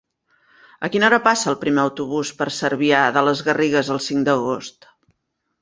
[0.87, 4.91] A quina hora passa el primer autobús per Cervià de les Garrigues el cinc d'agost?